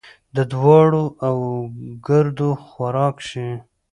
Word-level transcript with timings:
د 0.35 0.37
دوړو 0.51 1.03
او 1.27 1.35
ګردو 2.07 2.49
خوراک 2.67 3.15
شي. 3.29 3.49